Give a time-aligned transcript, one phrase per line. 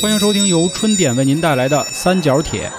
[0.00, 2.70] 欢迎收听由春点为您带来的三角铁。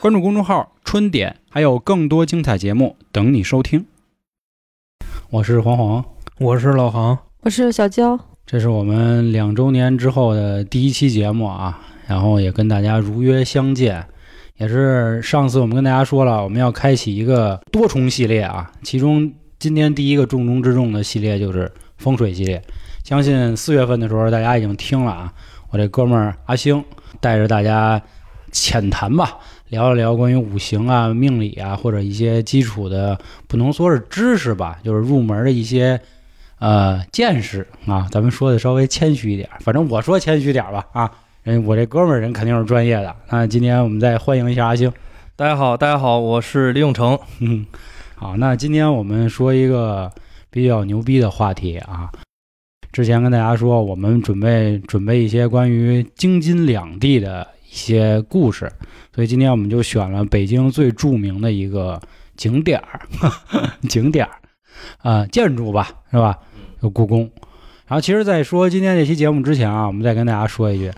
[0.00, 3.84] 关注公众号“春点”，还有更多精彩节目等你收听。
[5.30, 6.04] 我是黄黄，
[6.38, 8.16] 我是老航，我是小娇。
[8.46, 14.06] 这是我们两周年之后的第一期节目啊，然后也跟大家如约相见。
[14.58, 22.62] 也是上次我们跟大家说了，我们要开启一个多重系列啊，其中今天第一个重中之重的系列就是风水系列。
[23.02, 25.32] 相信四月份的时候大家已经听了啊，
[25.70, 26.84] 我这哥们儿阿星
[27.20, 28.02] 带着大家
[28.52, 29.38] 浅谈吧，
[29.68, 36.00] 聊一聊关于五行啊、命理啊，或者一些基础的，不能说是知识吧，就是入门的一些
[36.58, 38.08] 呃见识啊。
[38.10, 41.10] 咱们说的稍微谦虚一点，反正我说谦虚点吧啊。
[41.42, 43.14] 人我这哥们儿人肯定是专业的。
[43.30, 44.92] 那今天我们再欢迎一下阿星。
[45.36, 47.18] 大家好，大家好，我是李永成。
[47.38, 47.64] 嗯，
[48.14, 50.10] 好，那今天我们说一个
[50.50, 52.10] 比较牛逼的话题啊。
[52.92, 58.70] 之前跟大家说，我们准备准备一些关于京津两地的一些故事，
[59.14, 62.00] 所以今天我们就选了北京最著名的一个
[62.36, 63.00] 景点儿，
[63.88, 64.32] 景点儿
[64.98, 66.36] 啊，建筑吧，是吧？
[66.80, 67.30] 有故宫。
[67.86, 70.90] 然后，其实，在说今天这期节目之前啊，我们再跟大家说一句。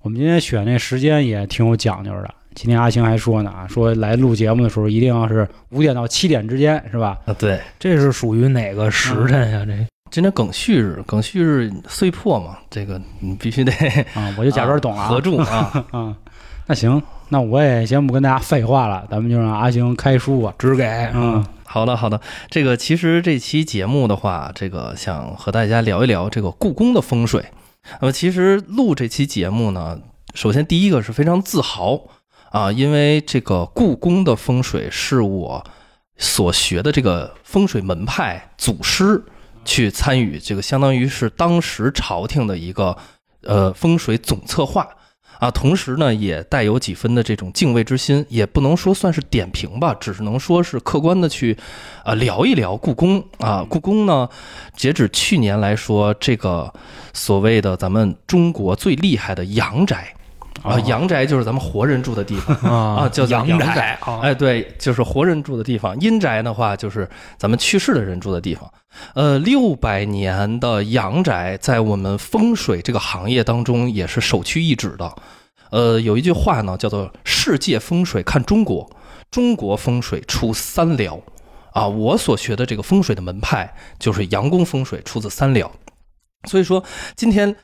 [0.00, 2.34] 我们今天选那时间也挺有讲究的。
[2.54, 7.18] 今天阿星还说呢啊，说来录节目的时候一定要是五点到七点之间，是吧？
[7.26, 9.64] 啊，对，这是属于哪个时辰呀？
[9.64, 13.72] 这今天庚戌日，庚戌日岁破嘛，这个你必须得
[14.12, 16.14] 啊，我就假装懂了，合住啊 啊。
[16.66, 21.42] 那行，那我也先不跟大家废话了，咱们就让阿星开书吧，直给嗯。
[21.64, 22.20] 好的，好的。
[22.50, 27.46] 这个其实这期节目的话，这个想和大家聊一聊这个故宫的风水。
[28.02, 29.98] 那么其实录这期节目呢，
[30.34, 31.98] 首先第一个是非常自豪
[32.50, 35.64] 啊，因为这个故宫的风水是我
[36.18, 39.24] 所学的这个风水门派祖师
[39.64, 42.96] 去参与，这个相当于是当时朝廷的一个
[43.42, 44.88] 呃风水总策划。
[45.38, 51.58] 啊，同时呢，也带有几分的这种敬畏之心，也不能说算是点评吧，只是能说是客观的去，
[52.04, 53.66] 呃，聊一聊故宫啊。
[53.68, 54.28] 故宫呢，
[54.76, 56.72] 截止去年来说，这个
[57.12, 60.14] 所谓的咱们中国最厉害的阳宅。
[60.62, 62.56] 啊，阳宅就是咱们活人住的地方
[62.96, 63.98] 啊，叫阳宅。
[64.22, 65.98] 哎，对，就是活人住的地方。
[66.00, 68.72] 阴宅的话，就是咱们去世的人住的地方。
[69.14, 75.12] 呃，六百年的阳宅在我们风水这个行业当中也是首屈一指的。
[75.70, 78.88] 呃，有一句话呢，叫做“世界风水看中国，
[79.30, 81.18] 中国风水出三辽”。
[81.72, 85.72] 啊，我所学的这个风水的门派就是阳宫风水，出自三辽。
[86.48, 86.84] 所以说，
[87.16, 87.56] 今天。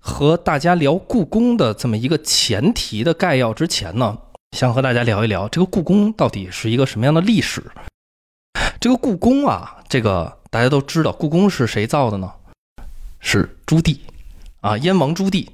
[0.00, 4.16] 和大家聊故宫的这么一个前提的概要之前呢，
[4.56, 7.62] 想和大家聊一聊这个故宫到底是一个什么样的历史。
[8.80, 12.32] 这个故宫啊，这个大家都知道，故宫是谁造的呢？
[13.20, 13.98] 是朱棣
[14.62, 15.46] 啊，燕王朱棣。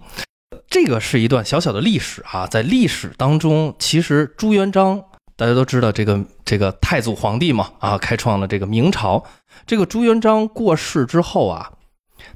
[0.71, 5.03] 这个是一段小小的历史啊，在历史当中，其实朱元璋
[5.35, 9.25] 大家都知道，这个这个太祖皇帝嘛啊，开创了这个明朝。
[9.67, 11.73] 这个朱元璋过世之后啊。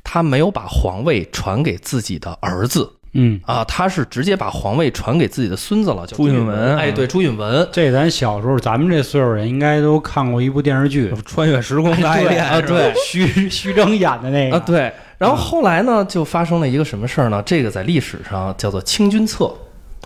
[0.03, 6.77] 他没有把皇位传给自己的儿子，嗯啊，他是直接把皇位传给自己的孙子了，朱允文。
[6.77, 14.93] 哎，对，朱允文，这咱小时候，咱们这岁数人应该都看过一部电视剧《穿越时空的爱恋》啊，对，徐徐峥演的那个啊，对。
[15.19, 17.43] 然后后来呢，就发生了一个什么事儿呢？
[17.45, 19.53] 这个在历史上叫做清君侧。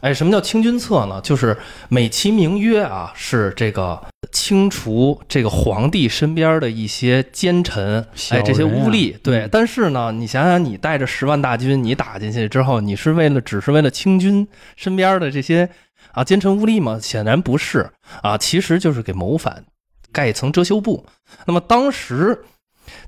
[0.00, 1.21] 哎，什么叫清君侧呢？
[1.22, 1.56] 就是
[1.88, 3.99] 美其名曰啊，是这个
[4.32, 9.16] 清除这个皇帝身边的一些奸臣，哎，这些污吏。
[9.22, 14.47] 对，但是呢，你想想，你带着十万大军，你打进去之后，你是为了只是为了清君
[14.77, 15.69] 身边的这些
[16.12, 16.99] 啊奸臣污吏吗？
[17.00, 17.91] 显然不是
[18.21, 19.65] 啊，其实就是给谋反
[20.12, 21.06] 盖一层遮羞布。
[21.47, 22.44] 那么当时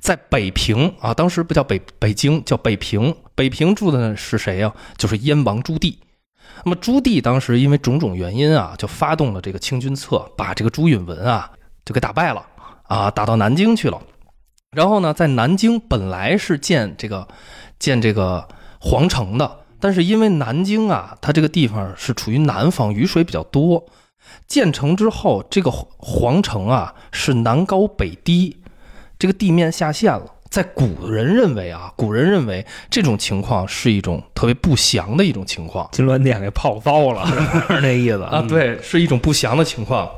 [0.00, 3.14] 在北平啊，当时不叫北北京，叫北平。
[3.34, 4.72] 北平住的是谁呀？
[4.96, 5.94] 就是燕王朱棣。
[6.64, 11.50] 那么朱棣当时因为种种原因啊，就发动了这个清君侧，把这个朱允文啊
[11.84, 12.44] 就给打败了
[12.84, 14.00] 啊，打到南京去了。
[14.72, 17.28] 然后呢，在南京本来是建这个
[17.78, 18.48] 建这个
[18.80, 23.86] 皇城的，但是因为南京啊，它这个地方是处于南方，雨水比较多，
[24.46, 28.56] 建成之后，这个皇城啊是南高北低，
[29.18, 30.32] 这个地面下陷了。
[30.50, 38.40] 在古人认为啊，古人认为这种情况是一种特别不祥的一种情况，金銮殿给泡糟了，是 那意思啊？
[38.48, 40.08] 对，是一种不祥的情况。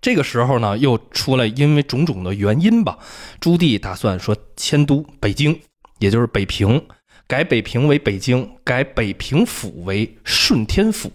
[0.00, 2.98] 这个时候呢，又出来因为种种的原因吧，
[3.38, 5.60] 朱棣打算说迁都北京，
[5.98, 6.82] 也就是北平，
[7.26, 11.12] 改北平为北京，改北平府为顺天府。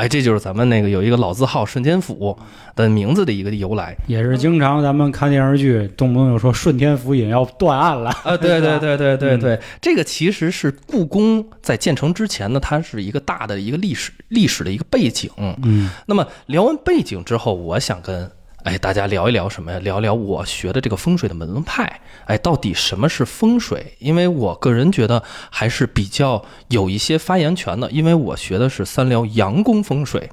[0.00, 2.34] 哎，这就是咱们那个有一个老字号顺天府
[2.74, 3.94] 的名字的一个由来。
[4.06, 8.08] 也是经常咱们看电视剧，动不动就说顺天府也要断案了。
[8.24, 15.30] 啊，对对对对对嗯对，这个其实是故宫在建成之前呢，它是一个大的一个历史历史的一个背景。
[15.36, 18.30] 嗯那么聊完背景之后，我想跟
[18.64, 19.78] 哎大家聊一聊什么呀？
[19.78, 23.96] 聊聊我学的这个风水的门派，哎，到底什么是风水？
[23.98, 30.30] 因为我个人觉得还是比较有一些发言权的，因为我学的是三辽阳宫风水。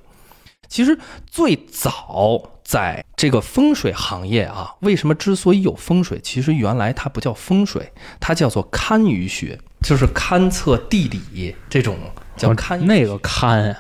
[0.67, 11.95] 其实最早在这个风水行业啊，为什么之所以有风水，其实原来它不叫风水，它叫做堪舆学，就是勘测地理这种
[12.35, 13.77] 叫堪那个堪呀，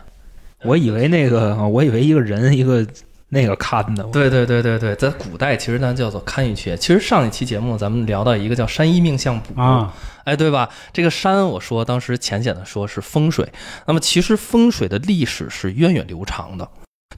[0.63, 2.87] 我以为那个，我以为一个人一个
[3.29, 6.77] 那个看的，对对对对对，在古代其实咱叫做堪舆学。
[6.77, 9.93] 其实上一期节目咱们聊到一个叫山医命相卜，啊，
[10.23, 10.69] 哎，对吧？
[10.93, 13.51] 这个山我说当时浅显的说是风水，
[13.85, 16.69] 那么其实风水的历史是源远流长的。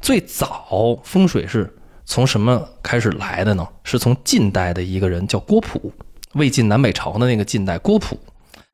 [0.02, 1.72] 最早风水是
[2.06, 3.68] 从什么开始来的呢？
[3.84, 5.94] 是从晋代的一个人叫郭璞，
[6.34, 8.18] 魏晋南北朝的那个晋代郭璞，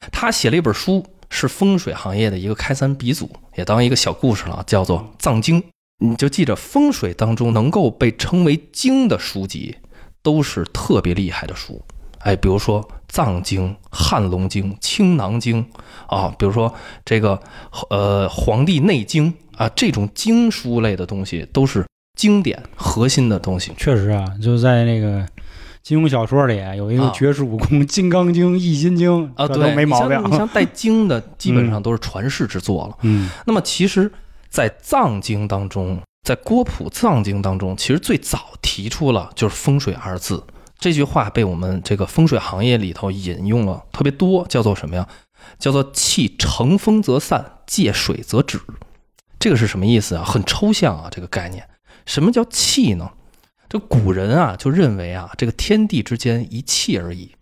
[0.09, 5.61] 他写了一本书，是风水行业的一个开山鼻祖，也当一个小故事了，叫做《藏经》。
[5.99, 9.77] 你就记着，风水当中能够被称为经的书籍，
[10.21, 11.81] 都是特别厉害的书。
[12.19, 15.63] 哎，比如说《藏经》《汉龙经》《青囊经》
[16.07, 16.73] 啊，比如说
[17.05, 17.39] 这个
[17.89, 21.85] 呃《黄帝内经》啊，这种经书类的东西都是
[22.17, 23.71] 经典核心的东西。
[23.77, 25.23] 确实啊，就在那个
[25.83, 30.19] 金庸小说里有一个啊绝世武功《金刚经》《易筋经》啊，对，没毛病。
[30.25, 32.97] 你像带经的， 基本上都是传世之作了。
[33.03, 34.11] 嗯那么其实，
[34.55, 40.47] 在藏经当中，在郭璞藏经当中，其实最早提出了就是“风水”二字。
[40.79, 45.09] 这句话被我们这个风水行业里头引用了特别多，叫做什么呀？
[45.59, 48.61] 叫做“气乘风则散，借水则止”。
[49.37, 50.23] 这个是什么意思啊？
[50.23, 51.67] 很抽象啊，这个概念。
[52.05, 53.11] 什么叫气呢？
[53.67, 57.35] 这古人啊就认为啊，这个天地之间一气而已。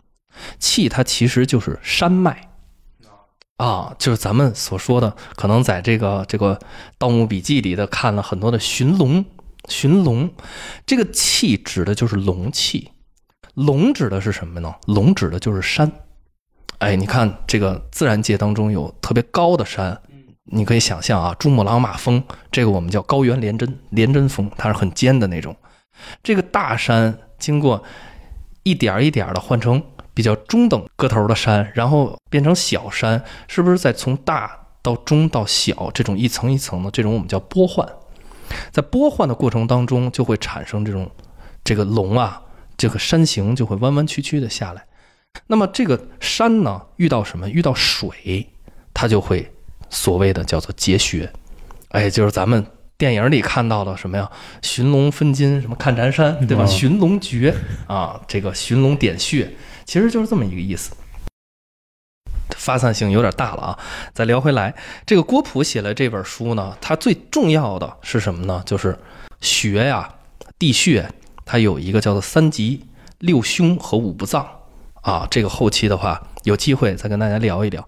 [0.58, 2.53] 气它其实就是山脉。
[3.56, 6.56] 啊，就是咱们所说的，可能在这个这个
[6.98, 9.24] 《盗墓笔记》里的看了很多的寻龙，
[9.68, 10.28] 寻龙，
[10.84, 12.90] 这个气指的就是龙气，
[13.54, 14.74] 龙指的是什么呢？
[14.86, 15.90] 龙指的就是山。
[16.78, 20.00] 哎，你看这个自然界当中有特别高的山，
[20.46, 25.54] 你可以想象啊，珠穆朗玛峰，这个我们叫高原连针，连针峰，它是很尖的那种。
[26.24, 27.84] 这个大山经过
[28.64, 29.80] 一点儿一点的换成
[30.14, 37.86] 比较中等个头的山，然后变成小山，是不是在从大到中到小这种一层一层的这种我们叫波换？
[38.70, 41.10] 在波换的过程当中，就会产生这种
[41.64, 42.40] 这个龙啊，
[42.76, 44.84] 这个山形就会弯弯曲曲的下来。
[45.48, 47.48] 那么这个山呢，遇到什么？
[47.50, 48.46] 遇到水，
[48.92, 49.50] 它就会
[49.90, 51.32] 所谓的叫做结穴。
[51.88, 52.64] 哎，就是咱们
[52.96, 54.30] 电影里看到的什么呀？
[54.62, 56.64] 寻龙分金，什么看禅山，对吧？
[56.64, 57.52] 嗯寻龙诀
[57.88, 59.50] 啊，这个寻龙点穴，
[59.84, 60.92] 其实就是这么一个意思。
[62.56, 63.78] 发散性有点大了啊！
[64.12, 68.62] 再聊回来，这个郭璞写了这本书呢，它最重要的是什么呢？
[68.64, 68.98] 就是
[69.40, 70.14] 穴呀、
[70.58, 71.10] 地穴，
[71.44, 72.86] 它有一个叫做三极、
[73.18, 74.46] 六凶和五不脏
[75.02, 75.26] 啊。
[75.30, 77.86] 这个后期的话，有机会再跟大家聊一聊。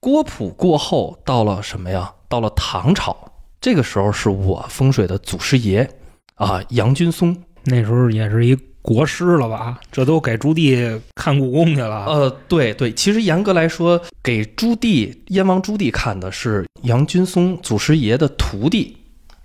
[0.00, 2.14] 郭璞过后到了什么呀？
[2.28, 5.88] 到了唐朝，这个时候是我风水的祖师爷
[6.34, 7.44] 啊，杨君松。
[7.64, 9.78] 那时候也是一国师了吧？
[9.92, 12.06] 这都给朱棣看故宫去了。
[12.06, 18.96] 呃，对对，其实严格来说，给朱棣燕王朱棣看的是杨君松祖师爷的徒弟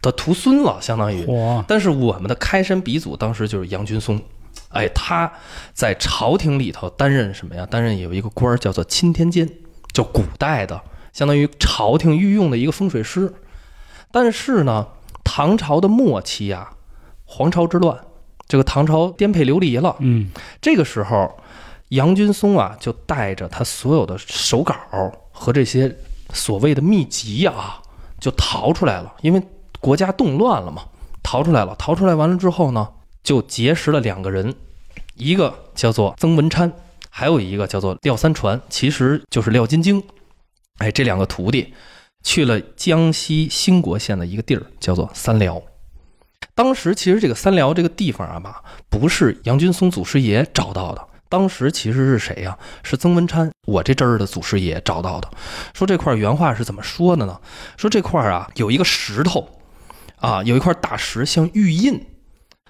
[0.02, 1.26] 的徒孙了，相当于。
[1.26, 4.22] 嚯，但是我们的开山鼻祖当时就是杨君松，
[4.70, 5.32] 哎，他
[5.74, 7.66] 在朝廷里头担任什么呀？
[7.66, 9.50] 担任有一个官儿叫做钦天监，
[9.92, 13.34] 就古代的相当于朝廷御用的一个风水师。
[14.12, 14.88] 但是呢，
[15.26, 16.72] 唐朝的末期啊，
[17.26, 18.00] 黄巢之乱，
[18.48, 19.96] 这个唐朝颠沛流离了。
[20.00, 20.30] 嗯
[20.62, 21.38] 这个时候，
[21.90, 24.76] 杨君松啊就带着他所有的手稿
[25.32, 25.96] 和这些
[26.34, 27.82] 所谓的秘籍啊，
[28.20, 29.42] 就逃出来了，因为
[29.80, 30.84] 国家动乱了嘛，
[31.22, 31.76] 逃出来了。
[31.78, 32.90] 逃出来完了之后呢，
[33.24, 34.56] 就结识了两个人，
[35.16, 36.72] 一个叫做曾文昌，
[37.10, 40.02] 还有一个叫做廖三传，其实就是廖金京。
[40.80, 41.74] 哎，这两个徒弟
[42.24, 45.62] 去了江西兴国县的一个地儿，叫做三辽。
[46.56, 55.30] 当时其实这个三辽这个地方啊吧，不是杨君松祖师爷找到的，当时其实是谁呀、是曾文昌，我这阵儿的祖师爷找到的。
[55.74, 57.38] 说这块原话是怎么说的呢？
[57.76, 59.60] 说这块啊有一个石头，
[60.16, 62.02] 啊有一块大石像玉印，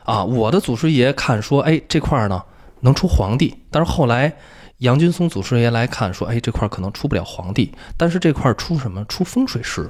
[0.04, 2.42] 啊我的祖师爷看说，哎这块呢
[2.80, 4.36] 能出皇帝，但是后来
[4.80, 9.06] 杨君松祖师爷来看说，哎这块可能出不了皇帝，但是这块出什么？
[9.06, 9.88] 出风水师。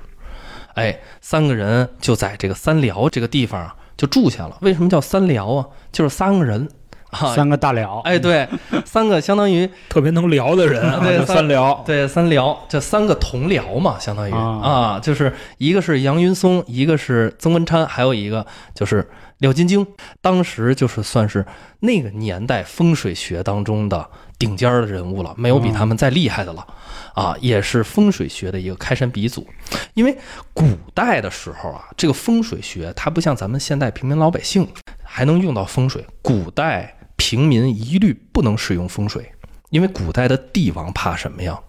[0.73, 4.57] 哎，三个人就在这个三辽这个地方就住下了。
[4.61, 5.67] 为什么叫三聊啊？
[5.91, 6.67] 就是三个人
[7.11, 8.47] 啊，三个大聊，哎，对，
[8.83, 11.83] 三个相当于特别能聊的人啊， 对三聊。
[11.85, 19.85] 对三聊，这三个同僚嘛，相当于啊啊，就是一个是杨云松，一个是曾文昌，还有一个就是廖金晶。
[20.19, 21.45] 当时就是算是
[21.79, 26.67] 那个年代风水学当中的顶尖儿的人物了，没有比他们再厉害的了
[27.13, 29.47] 啊，也是风水学的一个开山鼻祖。
[29.93, 30.17] 因为
[30.53, 34.67] 古代的时候啊，这个风水学它不像咱们现代平民老百姓
[35.03, 39.31] 还能用到风水，古代平民一律不能使用风水。
[39.69, 41.59] 因为古代的帝王怕什么呀？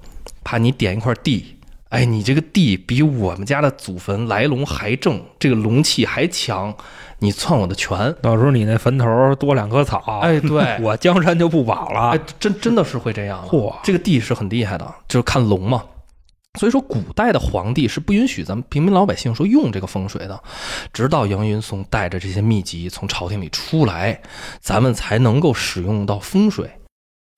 [0.44, 1.56] 怕你点一块地，
[1.88, 6.76] 哎，你这个地比我们家的祖坟来龙还正，这个龙气还强，
[7.18, 13.48] 你篡我的权，到时候你那坟头多两棵草，哎，对， 我江山就不保了哎。，真真的是会这样的。
[13.48, 15.82] 嚯这个地是很厉害的，就是看龙嘛。
[16.58, 20.42] 所以说，古代的皇帝是不允许咱们平民老百姓说用这个风水的，
[20.92, 24.20] 直到杨云松带着这些秘籍从朝廷里出来，
[24.60, 26.70] 咱们才能够使用到风水。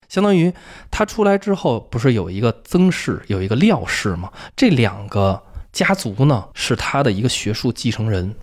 [0.08, 0.52] 相当于
[0.90, 4.30] 他出来之后，不是有一个曾氏，有一个廖氏吗？
[4.56, 5.42] 这两个
[5.72, 8.34] 家族呢，是他的一个学术继承人。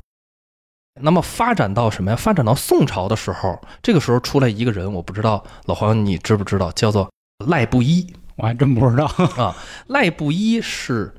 [1.01, 2.15] 那么发展到什么呀？
[2.15, 7.09] 发展到宋朝的时候，这个时候出来一个人，我不知道老黄你知不知道，叫做
[7.45, 8.07] 赖布衣。
[8.37, 9.05] 我还真不知道
[9.37, 9.55] 啊。
[9.87, 11.13] 赖布衣是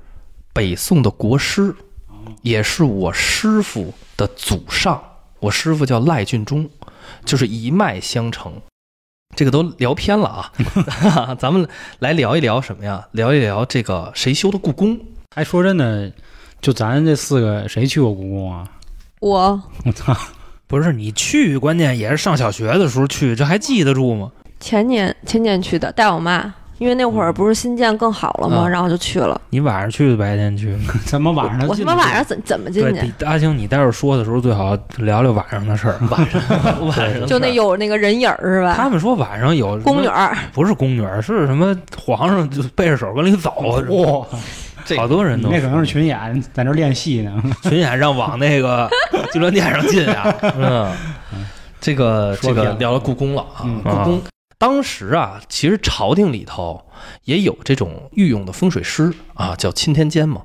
[0.52, 1.74] 北宋的国师，
[2.42, 5.02] 也是我师傅的祖上。
[5.40, 6.68] 我师傅叫赖俊忠，
[7.24, 8.52] 就是一脉相承。
[9.34, 11.68] 这个都聊偏了啊， 咱们
[11.98, 13.06] 来聊一聊什么呀？
[13.12, 14.98] 聊一聊这个谁修的故宫？
[15.34, 16.10] 哎，说真的，
[16.62, 18.66] 就咱这四个，谁去过故宫啊？
[19.20, 20.16] 我我操！
[20.68, 24.30] 不是你去，关键也是上小学的时候去，这还记得住吗？
[24.58, 28.64] 前年前年去的，带我妈，因为那会儿不是新建更好了吗？
[28.66, 29.40] 嗯然后就去了。
[29.50, 30.76] 你晚上去，白天去？
[31.06, 31.68] 怎么晚上？
[31.68, 33.06] 我他妈晚上怎怎么进对，去？
[33.06, 35.96] 你阿星，你待会儿说的时候最好聊聊晚上的事儿。
[36.10, 36.40] 晚上
[36.88, 38.74] 晚上就那有那个人影儿是吧？
[38.76, 44.26] 他们说晚上有什么宫女儿，不是宫女儿，是什么皇上就背着手跟里走，哇，
[44.86, 47.42] 这好多人都那可能是群演在那练戏呢。
[47.62, 48.88] 群演让往那个
[49.32, 50.34] 金銮殿上进啊。
[50.56, 50.94] 嗯，
[51.80, 54.22] 这个这个聊了故宫了啊，嗯故宫
[54.58, 56.82] 当时啊，其实朝廷里头
[57.24, 60.42] 也有这种御用的风水师啊，叫钦天监嘛。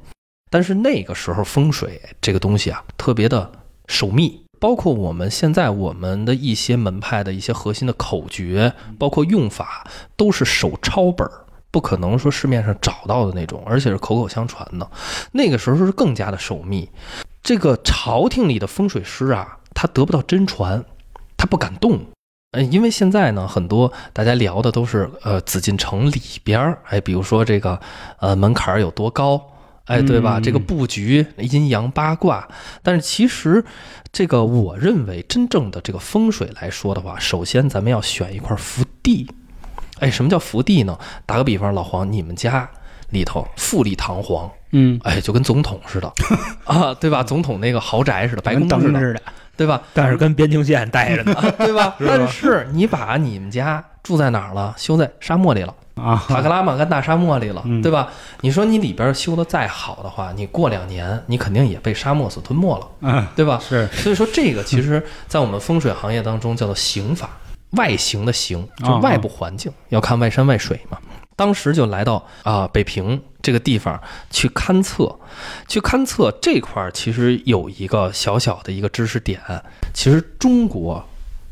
[0.49, 3.49] 但是那个时候风水这个东西啊，特别的
[3.87, 11.40] 守密，包括我们现在我们的一些门派的一些核心的口诀，包括用法，都是手抄本儿。
[11.71, 14.91] 不可能说市面上找到的那种，而且是口口相传的。
[15.31, 16.89] 那个时候是更加的守密。
[17.41, 20.83] 这个朝廷里的风水师啊，他得不到真传，
[21.37, 21.99] 他不敢动。
[22.51, 27.79] 嗯，因为现在呢，很多大家聊的都是呃紫禁城里边儿，哎，比如说这个
[28.19, 29.41] 呃门槛儿有多高，
[29.85, 30.37] 哎，对吧？
[30.37, 32.45] 嗯这个布局阴阳八卦，
[32.83, 33.63] 但是其实
[34.11, 39.27] 这个我认为真正的这个风水来说的话，首先咱们要选一块福地。
[40.01, 40.97] 哎，什么叫福地呢？
[41.25, 42.69] 打个比方，老黄，你们家
[43.09, 46.11] 里头富丽堂皇，嗯，哎，就跟总统似的
[46.65, 47.23] 啊，对吧？
[47.23, 49.21] 总统那个豪宅似的，白宫似的，灯似的。
[49.57, 49.79] 对吧？
[49.93, 51.33] 但是跟边境线待着呢。
[51.33, 51.95] 啊，对 吧？
[51.99, 54.73] 但是你把你们家住在哪儿了？
[54.75, 58.07] 修在沙漠里了，啊，塔克拉玛干大沙漠里了，嗯对吧？
[58.39, 63.61] 你说你里边修的再好的话，你过两年你肯定也被沙漠所吞没了，嗯，对吧？
[63.61, 67.29] 是所以说这个其实，在我们风水行业当中叫做刑法，
[67.71, 70.97] 外形的形，就啊外部环境要看外山外水嘛。
[71.35, 73.99] 当时就来到啊、北平这个地方
[74.29, 75.17] 去勘测，
[75.67, 79.41] 去勘测这块儿其实有一个小小的一个知识点，
[79.93, 81.03] 其实中国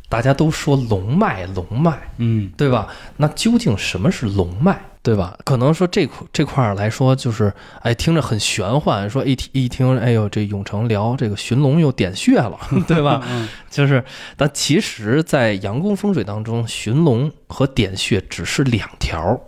[0.07, 2.51] 大家都说龙脉，龙脉，嗯。
[2.55, 2.87] 对吧？
[3.17, 5.35] 那究竟什么是龙脉，对吧？
[5.43, 7.51] 可能说这块这块儿来说，就是
[7.81, 12.55] 哎，听着很玄幻，说一听一听，哎呦，这永成聊这个寻龙又点穴了，
[12.87, 13.19] 对吧？
[13.27, 14.05] 嗯就是，
[14.37, 19.41] 但其实，在阳宫风水当中，寻龙和点穴只是两条，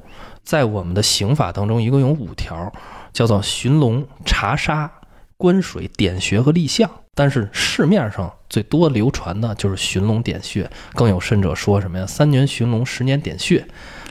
[0.44, 2.74] 在我们的刑法当中，一共有五条，
[3.14, 4.92] 叫做寻龙、查杀、
[5.38, 6.90] 观水、点穴和立项。
[7.14, 12.08] 但是市面上最多流传的就是寻龙点穴，更有甚者说什么呀？
[12.08, 13.64] 三年寻龙，十年点穴，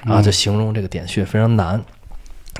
[0.04, 1.82] 啊，嗯就形容这个点穴非常难。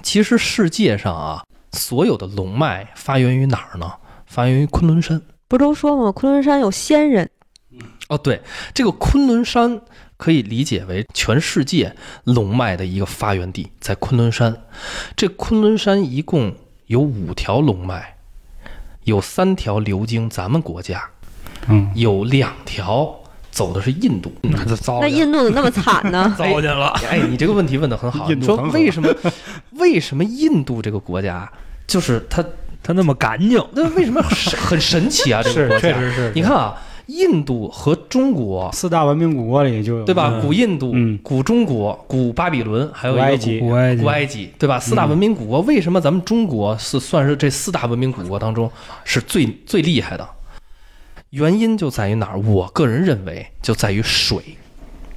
[0.03, 1.43] 其实世界上啊，
[1.73, 3.93] 所有的龙脉发源于哪儿呢？
[4.27, 5.21] 发源于昆仑山。
[5.49, 6.13] 不都说吗？
[6.13, 7.29] 昆仑山有仙人，
[8.09, 8.41] 哦，对，
[8.73, 9.81] 这个昆仑山
[10.17, 14.63] 可以理解为全世界龙脉的一个发源地，在昆仑山。
[15.17, 16.55] 这昆仑山一共
[16.87, 18.17] 有五条龙脉，
[19.05, 21.11] 有三条流经咱们国家，
[21.67, 23.20] 嗯，有两条
[23.51, 24.33] 走的是印度。
[24.43, 26.35] 那就糟那印度怎么那么惨呢？
[26.39, 26.89] 糟践了。
[27.11, 28.31] 哎，你这个问题问的很好。
[28.33, 29.09] 你说为什么？
[29.73, 31.51] 为什么印度这个国家
[31.87, 32.49] 就是它它
[32.83, 35.43] 它那么干净，那为什么很很神奇啊？
[35.45, 36.33] 这个国家，确实是。
[36.35, 36.75] 你看啊，
[37.07, 40.31] 印度和中国，四大文明古国里就有对吧？
[40.35, 44.79] 嗯古印度、嗯古中国、古巴比伦，还有埃及古埃及，对吧？
[44.79, 48.71] 四大文明古国，为什么咱们中国是算是这四大文明古国当中
[49.05, 50.27] 是最最厉害的？
[51.31, 52.39] 原因就在于哪儿？
[52.39, 54.57] 我个人认为就在于水，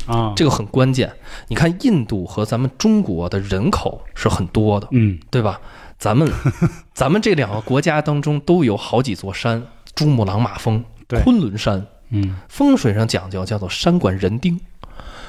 [0.06, 1.12] 啊，这个很关键。
[1.48, 5.60] 你看，印度和咱们中国的人口是很多的，嗯对吧？
[5.98, 6.32] 咱们
[6.94, 9.66] 咱们这两个国家当中都有好几座山，
[9.96, 14.60] 珠穆朗玛峰、昆仑山，嗯风水上讲究叫做山管人丁，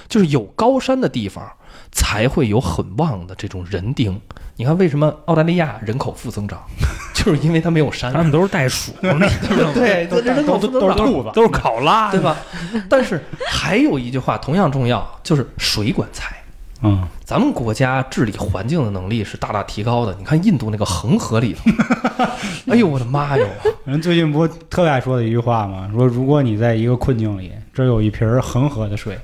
[0.09, 1.49] 就是有高山的地方
[1.93, 4.21] 才会有很旺的这种人丁。
[4.57, 6.63] 你看为什么澳大利亚人口负增长，
[7.15, 8.93] 就是因为它没有山他，们都是袋鼠，
[9.75, 12.21] 对，都都是兔子，都是考拉，对？
[12.21, 12.37] 吧？
[12.89, 16.37] 但是还有一句话同样重要，就是水管财。
[16.87, 20.15] 嗯咱们国家治理环境的能力是大大提高的。
[20.19, 21.63] 你看印度那个恒河里头，
[22.71, 23.47] 哎呦我的妈哟！
[23.87, 25.89] 人最近不特爱说的一句话吗？
[25.95, 29.19] 说如果你在一个困境里，这有一瓶恒河的水，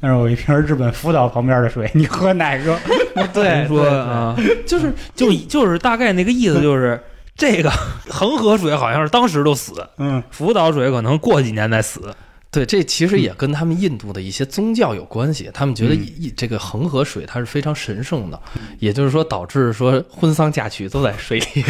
[0.00, 2.78] 那是我一瓶日本福岛旁边的水，你喝哪个？
[3.34, 4.36] 对， 说啊，
[4.66, 7.00] 就是就就是大概那个意思，就是
[7.36, 7.70] 这个
[8.08, 12.14] 恒河水好像是当时就死，嗯福岛水可能过几年再死。
[12.50, 15.50] 对，这其实也跟他们印度的一些宗教有关系。
[15.52, 18.40] 他们觉得嗯一这个恒河水它是非常神圣的，
[18.78, 21.64] 也就是说导致说婚丧嫁娶都在水里，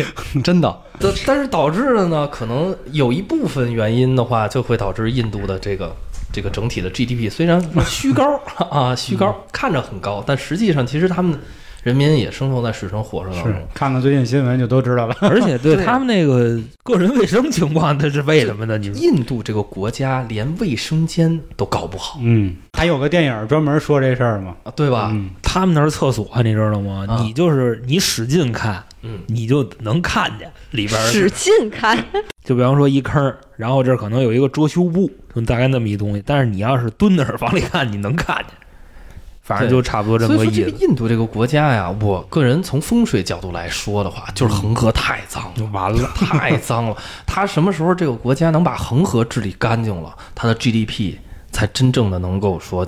[0.45, 0.81] 真的。
[1.01, 5.93] 但但是导致的呢，可能有一部分原因的话，就会导致印度的这个
[6.33, 11.39] 这个整体的 GDP 虽然 虚高啊虚高，看着很高，但实际上其实他们
[11.83, 13.63] 人民也生活在水深火热当是中。
[13.73, 15.17] 看看最近新闻就都知道了。
[15.21, 18.77] 而且对对他们那个个人卫生情况，那是为什么呢？
[18.77, 25.11] 你印度这个国家连卫生间都搞不好嗯，还有个电影专门说这事儿嘛，啊，对吧？
[25.13, 27.07] 嗯他们那儿厕所，你知道吗？
[27.09, 31.07] 啊你就是你使劲看，嗯，你就能看见里边儿。
[31.07, 31.97] 使劲看，
[32.45, 36.23] 就比方说一坑儿，然后这可能有一个遮羞布，就大概那么一东西。
[36.27, 38.47] 但是你要是蹲那儿往里看，你能看见。
[39.43, 40.57] 反正就差不多这么个意思。
[40.57, 46.97] 这个印度这个国家呀，我个人从风水角度来说的话，就是恒河太脏了，就完了，太脏了。
[47.25, 51.15] 它什么时候这个国家能把恒河治理干净了，它的 GDP
[51.51, 52.87] 才真正的能够说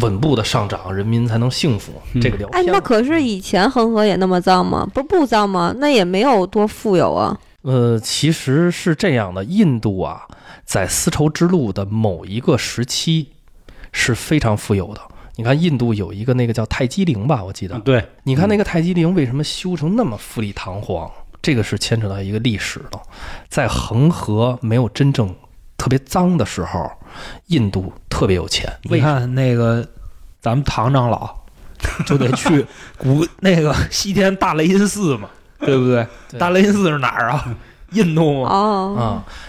[0.00, 1.92] 稳步的上涨，人民才能幸福。
[2.14, 4.86] 嗯这个聊哎，天那可是以前恒河也那么脏吗？
[4.94, 5.74] 不是不脏吗？
[5.78, 7.38] 那也没有多富有啊。
[7.62, 10.26] 呃，其实是这样的，印度啊，
[10.64, 13.28] 在丝绸之路的某一个时期
[13.92, 15.00] 是非常富有的。
[15.36, 21.10] 你看，印度有一个那个叫泰姬陵吧，我记得啊，对，你看那个泰姬陵为什么修成那么富丽堂皇？
[21.42, 23.00] 这个是牵扯到一个历史的，
[23.48, 25.34] 在恒河没有真正
[25.78, 26.90] 特别脏的时候，
[27.46, 28.70] 印度特别有钱。
[28.82, 29.86] 你看那个
[30.40, 31.34] 咱们唐长老
[32.06, 32.66] 就得去
[32.98, 36.06] 古那个西天大雷音寺嘛，对不对？
[36.28, 37.54] 对大雷音寺是哪儿啊？
[37.92, 38.48] 印度吗？
[38.48, 39.02] 哦，啊、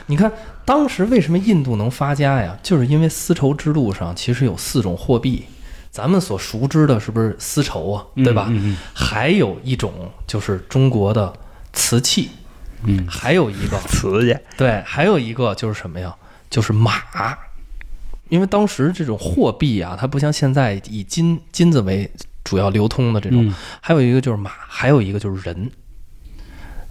[0.08, 0.32] 你看
[0.65, 2.58] 当时为什么印度能发家呀？
[2.63, 5.45] 就是因为丝绸之路上其实有四种货币，
[5.91, 8.47] 咱们所熟知的是不是丝绸啊，对吧？
[8.50, 9.93] 嗯还有一种
[10.26, 11.32] 就是中国的
[11.74, 12.32] 瓷器，
[12.84, 16.15] 嗯还有一个瓷器，对，还有一个就是什么呀？
[16.50, 16.93] 就是马，
[18.31, 22.09] 因为当时这种货币啊，它不像现在以金金子为
[22.45, 25.69] 主要流通的这种，嗯还有一个就是马，还有一个就是人。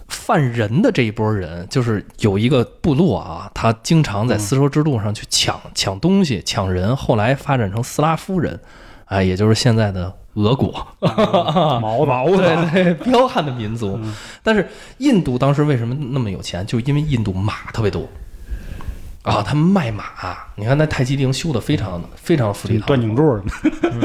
[0.07, 8.59] 犯人的这一波人，就是有一个部落啊，他经常在丝绸之路上去抢抢东西、抢人，后来发展成斯拉夫人，
[9.05, 10.85] 哎，也就是现在的俄国。
[10.99, 13.97] 嗯，毛毛对对，彪悍的民族。
[14.03, 16.65] 嗯但是印度当时为什么那么有钱？
[16.65, 18.05] 就是因为印度马特别多
[19.23, 20.03] 啊，他们卖马。
[20.55, 23.43] 你看那太极陵修的非常非常富丽堂断颈柱儿，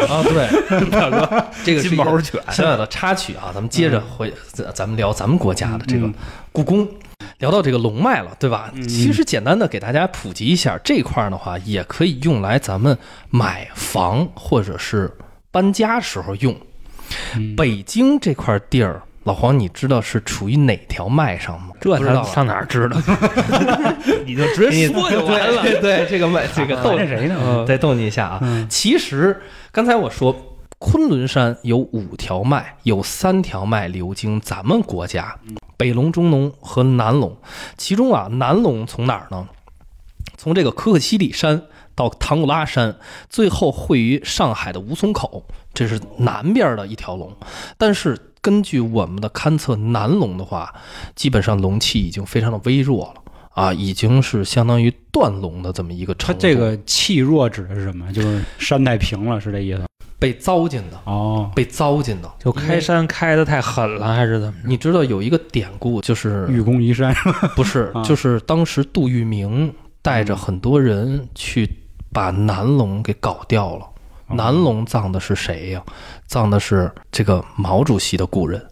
[0.06, 6.14] 皇啊，对， 大哥，这个是金毛犬，小小的插曲啊，咱们接着回咱咱们聊咱们国家的这个嗯
[6.52, 6.86] 故宫。
[7.38, 8.70] 聊到这个龙脉了，对吧？
[8.74, 12.96] 嗯其实简单的给大家普及一下，这块儿的话也可以用来咱们
[13.30, 15.14] 买房或者是
[15.50, 16.54] 搬家时候用。
[17.34, 21.70] 嗯北京这块地儿，老黄，你知道是处于哪条脉上吗？
[21.80, 22.96] 这他上哪儿知道？
[24.24, 25.62] 你就直接说就完了。
[25.62, 27.64] 对对，这个脉，这个逗谁呢？
[27.66, 28.38] 再逗你一下啊。
[28.42, 30.34] 嗯其实刚才我说，
[30.78, 35.36] 昆仑山有五条脉，有三条脉流经咱们国家，
[35.76, 37.36] 北龙、中龙和南龙。
[37.76, 39.48] 其中啊，南龙从哪儿呢？
[40.36, 41.62] 从这个可可西里山
[41.96, 42.94] 到唐古拉山，
[43.28, 47.36] 最后汇于上海的吴淞口，这是南边的一条龙。
[47.76, 50.72] 但是根据我们的勘测，南龙的话，
[51.16, 56.32] 基本上龙气已经非常的微弱了啊，已经是相当于断龙的这么一个程度。
[56.32, 58.12] 它这个气弱指的是什么？
[58.12, 59.84] 就是山太平了，是这意思？
[60.20, 62.30] 被糟践的，哦，被糟践的。
[62.38, 64.54] 就开山开的太狠了，还是怎么？
[64.64, 67.12] 你知道有一个典故，就是愚公移山
[67.56, 71.68] 不是 啊，就是当时杜聿明带着很多人去
[72.12, 73.88] 把南龙给搞掉了。
[74.28, 75.80] 南龙葬的是谁呀？
[76.26, 78.66] 葬的是这个毛主席的故人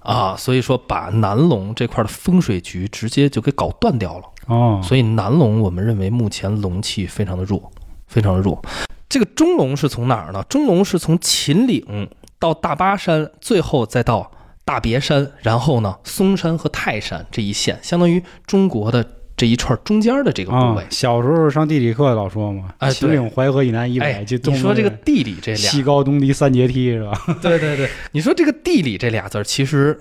[0.00, 4.24] 啊，所以说把南龙这块的风水局直接就给搞断掉了。
[4.46, 7.70] 哦，所以南龙我们认为目前龙气非常的弱，
[8.06, 8.62] 非常的弱。
[9.08, 10.42] 这个中龙是从哪儿呢？
[10.48, 14.30] 中龙是从秦岭到大巴山，最后再到
[14.64, 19.04] 大别山，然后呢嵩山和泰山这一线，相当于中国的
[19.38, 27.12] 这一串中间的这个部啊位。，小时候上地理课老说嘛，哎秦岭淮河以南一百，哎，就你说这个地理这俩，西高东低三阶梯是吧？
[27.40, 29.98] 对对对，你说这个地理这俩字儿，其实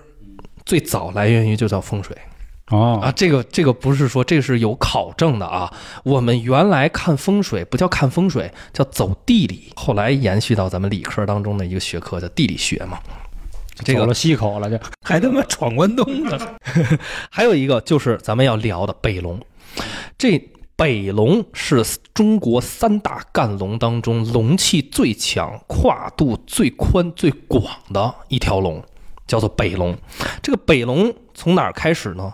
[0.65, 2.17] 最早来源于就叫风水。
[2.69, 5.71] 哦啊，这个这个不是说这个是有考证的啊。
[6.03, 12.99] 我们原来看风水不叫看风水，叫走地理，后来延续到咱们理科当中的一个学科叫地理学嘛。
[13.83, 16.37] 这个走了西口了就 还他妈闯关东呢？
[17.29, 19.39] 还有一个就是咱们要聊的北龙，
[20.17, 20.37] 这
[20.75, 27.63] 北龙是中国三大干龙当中龙气最强、跨度最宽、最广
[27.93, 28.83] 的一条龙，
[29.25, 29.97] 叫做北龙。
[30.41, 32.33] 这个北龙从哪儿开始呢？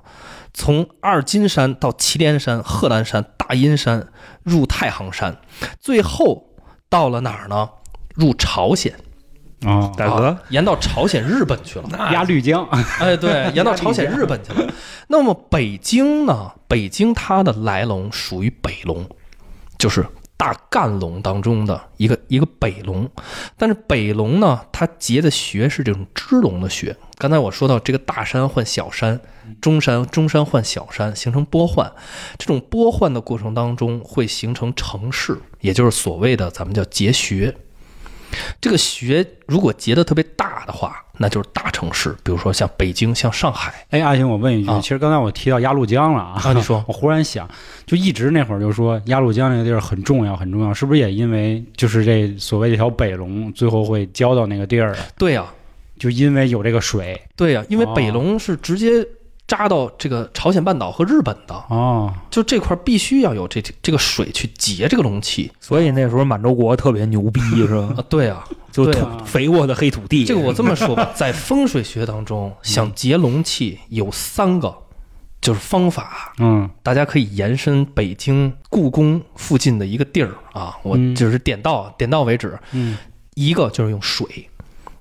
[0.54, 4.08] 从二金山到祁连山、贺兰山、大阴山，
[4.44, 5.38] 入太行山，
[5.80, 6.50] 最后
[6.90, 7.70] 到了哪儿呢？
[8.14, 8.94] 入朝鲜，
[9.66, 11.90] 哦，大哥啊，沿到朝鲜、日本去了。
[12.12, 12.66] 压绿江
[13.00, 14.74] 哎，对，沿到朝鲜、日本去了。
[15.08, 16.52] 那么北京呢？
[16.68, 19.08] 北京它的来龙属于北龙，
[19.78, 23.10] 就是大干龙当中的一个一个北龙。
[23.58, 26.96] 但是北龙呢，它结的穴是这种支龙的穴。
[27.18, 29.20] 刚才我说到这个大山换小山，
[29.62, 31.90] 中山中山换小山，形成波换。
[32.38, 37.56] 这种波换的过程当中会形成城市，也就是所谓的咱们叫结穴。
[38.62, 43.86] 这个穴如果结的特别大的话，那就是大城市，比如说像北京、像上海。
[43.90, 44.80] 哎，阿星，我问一句，啊。
[44.82, 46.54] 其实刚才我提到鸭绿江了啊，啊。
[46.54, 46.84] 你说。
[46.88, 47.50] 我忽然想，
[47.86, 54.94] 就一直那会儿就说鸭绿江那个地儿很重要，很重要，是不是也因为就是这所谓这条北龙最后会交到那个地儿？
[54.96, 55.06] 啊？
[55.18, 55.46] 对呀、
[55.98, 57.22] 就因为有这个水。
[57.36, 57.94] 对呀、因为哦。
[57.96, 59.06] 北龙是直接
[59.48, 67.94] 扎到这个朝鲜半岛和日本的，哦，就这块必须要有这这个水去结这个龙气所以那时候满洲国特别牛逼，是吧？
[67.98, 68.06] 啊。
[68.10, 70.24] 对啊，就土啊肥沃的黑土地。
[70.26, 74.74] 这个我这么说吧， 在风水学当中，想结龙气有三个
[75.42, 82.58] 就是方法，嗯大家可以延伸北京故宫附近的一个地儿啊，我嗯就是点到点到为止。
[82.72, 82.98] 嗯
[83.36, 84.48] 一个就是用水，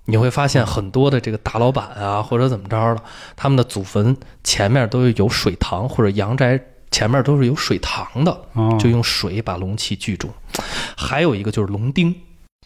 [0.05, 3.03] 你会发现很多的这个大老板啊，或者怎么着的，
[3.37, 6.61] 他们的祖坟前面都有水塘，或者阳宅
[6.91, 10.29] 前面都是有水塘的，哦，就用水把龙气聚住。
[10.97, 12.15] 还有一个就是龙钉，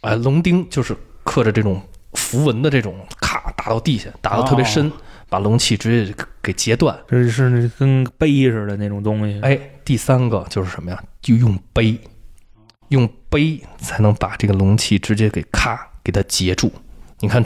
[0.01, 1.81] 哎，龙钉就是刻着这种
[2.15, 4.91] 符文的这种，咔打到地下，打到特别深，
[5.29, 6.99] 把龙气直接给截断。
[7.07, 9.39] 这是跟碑似的那种东西。
[9.43, 11.03] 哎，第三个就是什么呀？
[11.21, 11.99] 就用碑，
[12.89, 16.73] 用碑才能把这个龙气直接给咔给它截住。
[17.21, 17.45] 你看，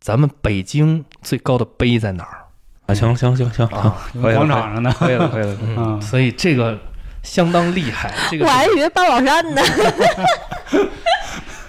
[0.00, 2.44] 咱们北京最高的碑在哪儿
[2.86, 3.96] 啊，行行行行啊？
[4.12, 5.56] 可以了广场上呢，可以了，可以了。
[5.62, 6.78] 嗯，嗯所以这个
[7.22, 8.12] 相当厉害。
[8.30, 9.62] 这个 我还以为八宝山呢。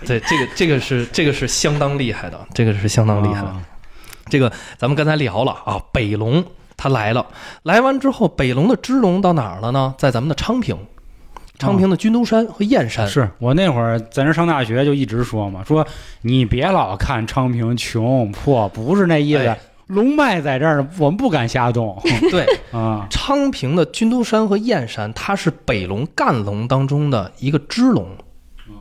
[0.06, 3.48] 对这个这个是这个是相当厉害的，这个是相当厉害的。
[3.48, 3.62] 啊
[4.30, 6.44] 这个咱们刚才聊了啊，北龙
[6.78, 7.28] 它来了，
[7.64, 9.94] 来完之后，北龙的支龙到哪儿了呢？
[9.98, 10.78] 在咱们的昌平，
[11.60, 13.08] 昌平的军都山和燕山。
[13.08, 15.86] 是我那会儿在那上大学就一直说嘛，说
[16.22, 19.58] 你别老看昌平穷破，不是那意思哎。
[19.88, 23.06] 龙脉在这儿呢，我们不敢瞎动 对， 啊。
[23.10, 28.08] 昌平的军都山和燕山，它是北龙干龙当中的一个支龙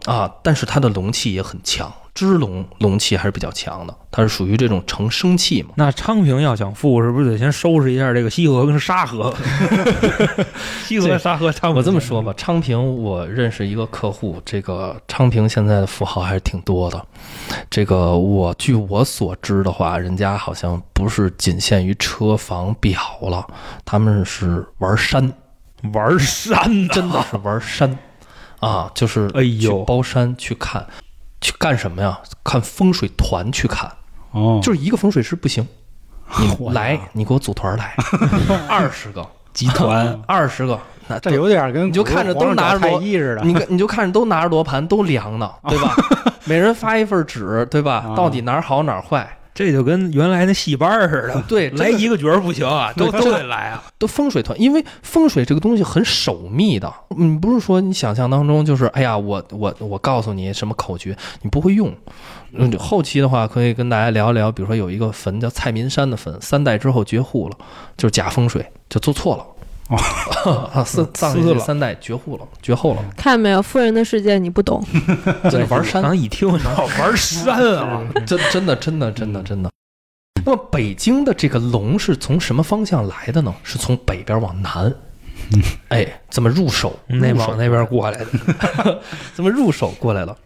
[0.05, 5.71] 啊，但是它的龙气也很强，支龙龙气还是比较强的，它是属于这种成生气嘛。
[5.77, 9.33] 那昌平要想富，是不是得先收拾一下这个西河跟沙河？
[10.85, 11.79] 西河、沙河、昌平。
[11.79, 17.07] 我这么说吧，昌平我认识一个客户，这个昌平现在的富豪还是挺多的。
[17.71, 23.47] 这个我据我所知的话，人家好像不是仅限于车房表了，
[23.85, 25.33] 他们是玩山，
[25.93, 27.97] 玩山呢，真的是玩山
[28.63, 30.87] 啊，就是哎呦去包山去看，
[31.41, 32.19] 去干什么呀？
[32.45, 33.91] 看风水团去看，
[34.31, 35.67] 哦，就是一个风水师不行，
[36.41, 37.95] 你来，你给我组团来，
[38.71, 43.43] 二十个， 集团二十个，那这有点跟你就看着都拿着太罗医似的。
[43.43, 45.97] 你，你就看着都拿着罗盘，都量呢，对吧？
[46.45, 48.15] 每人发一份纸，对吧啊？
[48.17, 49.39] 到底哪儿好哪儿坏？
[49.55, 53.85] 这就跟原来那戏班似的， 对，来一个角儿不行啊，都都得来啊。
[53.99, 61.93] 都风水团，因为风水这个东西很守密的，你不是说你想象当中就是，哎呀，我我我告诉你什么口诀，你不会用。
[62.55, 67.57] 嗯，后期的话可以跟大家聊一聊，比如说有一个坟叫蔡民山的坟，三代之后绝户了，
[67.97, 69.47] 就是假风水，就做错了。
[70.73, 74.83] 啊，四葬下去撕了三代绝户了，绝后了，看见没有，富人的世界你不懂。
[75.51, 78.03] 真的玩山 刚一听，好玩山啊！
[78.27, 79.71] 真真的真的真的真的。
[80.45, 83.55] 那么北京的这个龙是从什么方向来的呢？
[83.63, 84.93] 是从北边往南，
[85.89, 86.99] 哎，怎么入手？
[87.07, 89.01] 那往那边过来的，
[89.35, 90.37] 怎么入手过来了？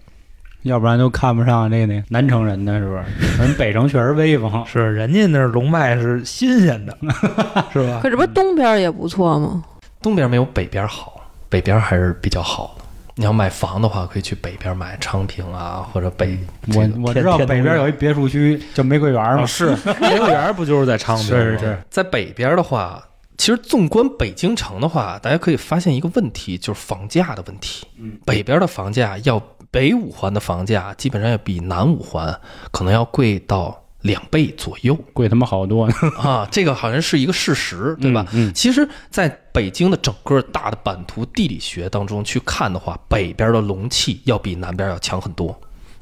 [0.66, 3.38] 要不然就看不上这那南城人呢，是不是？
[3.42, 6.96] 人北城确实威风，是人家那儿龙脉是新鲜的，
[7.72, 8.00] 是吧？
[8.02, 9.62] 可这不东边也不错吗？
[10.02, 12.84] 东边没有北边好，北边还是比较好的。
[13.18, 16.36] 你要买房的话，可以去北边买昌平啊，或者北。
[16.70, 21.32] 这个我我知道北边有一别墅区叫玫瑰园嘛，啊是 玫瑰园不就是在昌平吗？
[21.32, 23.02] 是是，在北边的话，
[23.38, 27.86] 其实纵观北京城的话，大家可以发现一个问题，就是房价的问题。
[27.98, 29.42] 嗯，北边的房价要
[29.76, 38.24] 北五环的房价基本上要比南五环可能要贵到两倍左右贵他妈好多呢， 啊，这个好像是一个事实，对吧？
[38.32, 38.48] 嗯？
[38.48, 45.54] 嗯，其实，在北京的整个大的版图地理学当中去看的话，北边的龙气要比南边要强很多。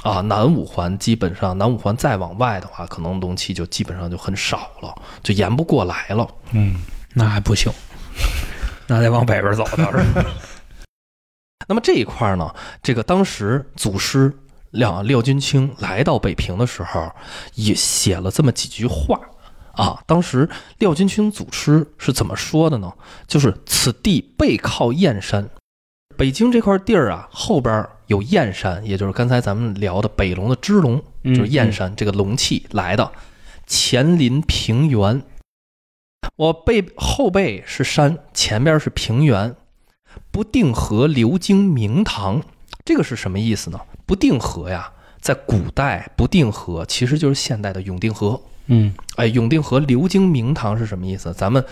[0.04, 6.28] 啊，南五环基本上，南五环再往外的话，可能龙气就基本上就很少了，就延不过来了。
[6.52, 6.76] 嗯，
[7.12, 7.72] 那还不行，
[8.86, 9.98] 那得往北边走，倒是。
[11.66, 14.32] 那么这一块呢，这个当时祖师
[14.70, 17.10] 廖廖君清来到北平的时候，
[17.54, 19.20] 也写了这么几句话
[19.72, 20.02] 啊。
[20.06, 20.48] 当时
[20.78, 22.92] 廖君清祖师是怎么说的呢？
[23.26, 25.48] 就是此地背靠燕山，
[26.16, 33.12] 北京这块地儿啊，后边有燕山，也就是刚才咱们聊的北龙的支龙，嗯就是燕山这个龙气来的，
[33.66, 35.22] 前临平原。
[36.36, 39.54] 我背后背是山，前边是平原，
[40.30, 42.42] 不定河流经明堂，
[42.84, 43.80] 这个是什么意思呢？
[44.06, 48.40] 不定河呀，在古代不定河其实就是现代的永定河。
[48.66, 51.32] 嗯哎，永定河流经明堂是什么意思？
[51.34, 51.62] 咱们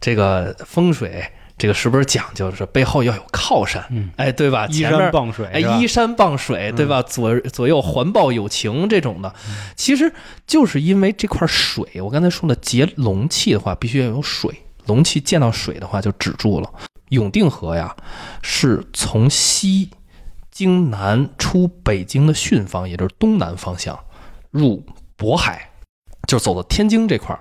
[0.00, 1.22] 这个风水，
[1.58, 3.84] 这个是不是讲究是背后要有靠山？
[3.90, 4.66] 嗯，哎，对吧？
[4.68, 7.02] 依山傍水，哎，依山傍水，对吧？
[7.02, 9.34] 左左右环抱有情这种的，
[9.76, 10.10] 其实
[10.46, 12.00] 就是因为这块水。
[12.00, 14.50] 我刚才说了结龙气的话，必须要有水，
[14.86, 16.70] 龙气见到水的话就止住了。
[17.10, 17.94] 永定河呀，
[18.42, 19.90] 是从西
[20.50, 23.98] 经南出北京的巽方，也就是东南方向，
[24.50, 24.84] 入
[25.16, 25.70] 渤海，
[26.26, 27.40] 就走到天津这块儿。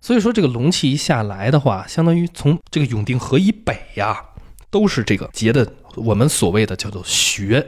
[0.00, 4.24] 所以说，这个龙气一下来的话，相当于从这个永定河以北呀，
[4.70, 7.66] 都是这个结的我们所谓的叫做穴，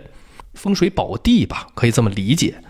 [0.55, 2.63] 风水宝地吧，可以这么理解。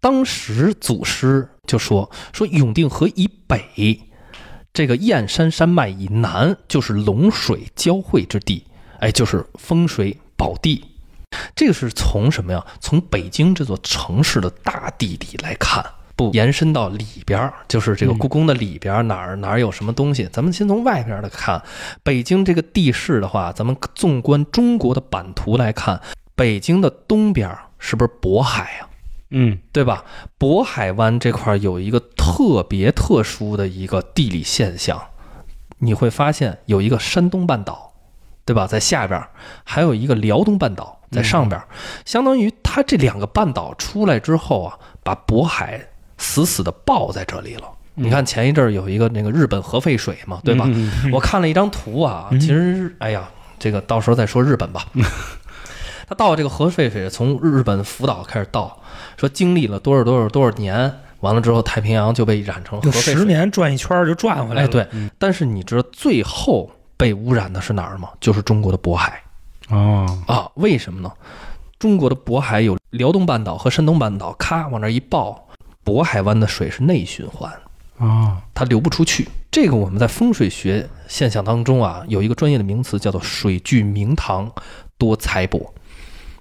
[0.00, 4.00] 当时祖师就说说永定河以北，
[4.74, 8.64] 这个燕山山脉以南就是龙水交汇之地，
[8.98, 10.84] 哎，就是风水宝地。
[11.54, 12.66] 这个是从什么呀？
[12.80, 15.84] 从北京这座城市的大地理来看，
[16.16, 20.28] 不延伸到里边儿，就是这个嗯故宫的里边儿哪儿哪儿有什么东西？
[20.32, 21.62] 咱们先从外边儿的看，
[22.02, 26.00] 北京这个地势的话，咱们纵观中国的版图来看，
[26.34, 28.90] 北京的东边儿是不是渤海啊？
[29.36, 30.04] 嗯对吧？
[30.38, 35.00] 渤海湾这块儿有一个特别特殊的一个地理现象，
[35.78, 37.92] 你会发现有一个山东半岛，
[38.44, 38.66] 对吧？
[38.66, 39.28] 在下边儿，
[39.64, 41.66] 还有一个辽东半岛在上边儿，
[42.04, 47.68] 相当于它这两个半岛出来之后啊，把渤海死死的抱在这里了。
[47.96, 50.64] 你看前一阵儿有一个那个日本核废水嘛，对吧？
[50.68, 54.86] 嗯嗯我看了一张图啊，嗯其实哎呀，这个到时候再说日本吧。
[56.06, 58.78] 他倒这个核废水从日本福岛开始倒，
[59.16, 63.14] 说经历了多少多少多少年，完了之后太平洋就被染成核就废水。
[63.14, 64.68] 十年转一圈儿就转回来了。
[64.68, 68.08] 哎，对嗯，但是你知道最后被污染的是哪儿吗？
[68.20, 69.20] 就是中国的渤海
[69.68, 70.50] 哦，啊！
[70.54, 71.10] 为什么呢？
[71.78, 75.48] 中国的渤海有辽东半岛和山东半岛，咔往那儿一抱，
[75.84, 77.52] 渤海湾的水是内循环，
[77.98, 79.28] 哦，它流不出去。
[79.50, 84.50] 这个我们在风水学现象当中啊，有一个专业的名词叫做“水聚明堂，
[84.98, 85.66] 多财帛”。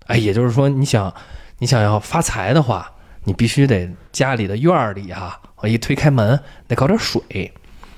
[0.07, 1.13] 哎，也就是说，你想
[1.59, 2.91] 你想要发财的话，
[3.23, 7.53] 你必须得家里的院儿里啊，我一推开门得搞点水。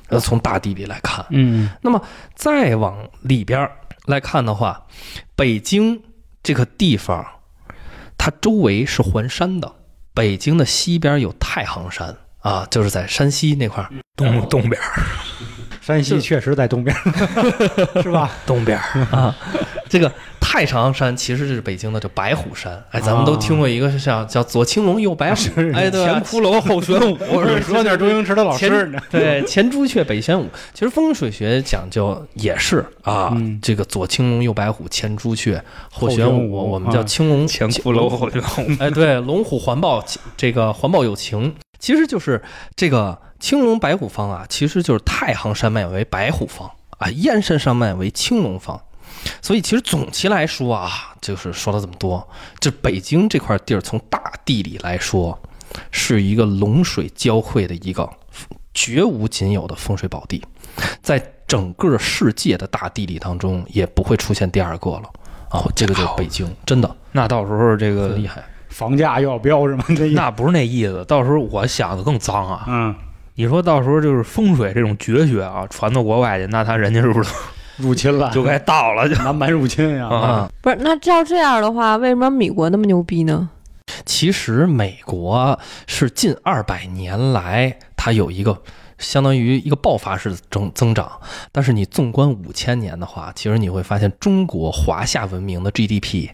[0.10, 2.00] 呃，从大地里来看，嗯那么
[2.36, 3.72] 再往里边儿
[4.06, 4.86] 来看的话，
[5.36, 6.00] 北京
[6.44, 7.26] 这个地方，
[8.16, 9.74] 它周围是环山的。
[10.14, 13.90] 北京的西边有太行山啊，就是在山西那块儿。
[14.16, 15.04] 东东边儿
[15.82, 16.96] 山西确实在东边，
[18.02, 18.30] 是吧？
[18.46, 19.36] 东边儿 啊，
[19.88, 22.82] 这个太太常山其实是北京的叫白虎山。
[22.92, 25.42] 哎，咱们都听过一个像叫左青龙右白虎，
[25.74, 26.14] 哎，对吧？
[26.14, 28.98] 前骷髅 后玄武，我是说点周星驰的老师呢。
[29.12, 30.48] 对，前朱雀北玄武。
[30.74, 38.78] 其实风水学讲究也是啊，嗯这个左青龙右白虎，前朱雀后玄武，后玄武我们叫青龙 前骷髅后玄武。
[38.80, 40.02] 哎，对，龙虎环抱，
[40.38, 42.42] 这个环抱有情，其实就是
[42.78, 48.80] 这个青龙白虎方啊，其实就是太行山脉为白虎方啊，燕山山脉为青龙方。
[49.42, 50.90] 所以其实总其来说啊，
[51.22, 52.28] 就是说了这么多，
[52.60, 55.38] 就北京这块地儿，从大地理来说，
[55.92, 58.10] 是一个龙水交汇的一个
[58.74, 60.44] 绝无仅有的风水宝地，
[61.02, 65.04] 在整个世界的大地理当中，也不会出现第二个了。
[65.52, 68.44] 哦，这个就是北京，真的那到时候这个厉害。
[68.70, 69.86] 房价又要飙是吗？
[70.14, 72.66] 那不是那意思，到时候我想的更脏啊！
[72.68, 72.94] 嗯，
[73.36, 77.34] 你说到时候就是风水这种绝学啊，传到国外去，那他人家是不是
[77.78, 79.08] 入侵了，就该到了？
[79.08, 80.08] 就南蛮入侵呀。
[80.08, 83.50] 啊啊，不是，那照这样的话，为什么美国那么牛逼呢？
[84.06, 88.62] 其实美国是近二百年来，它有一个
[88.98, 91.12] 相当于一个爆发式的增增长。
[91.52, 96.30] 但是你纵观五千年的话，其实你会发现中国华夏文明的 GDP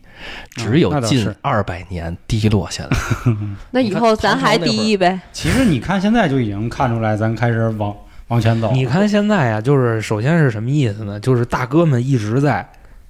[0.56, 2.98] 只有近二百年低落下来。
[3.72, 5.20] 那以后咱还第一呗？
[5.34, 7.94] 其实你看现在就已经看出来，咱开始往
[8.32, 8.72] 往前走。
[8.72, 11.20] 你看现在啊，就是首先是什么意思呢？
[11.20, 12.68] 就是大哥们一直在